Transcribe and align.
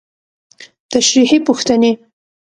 تشريحي 0.93 1.39
پوښتنې: 1.47 1.91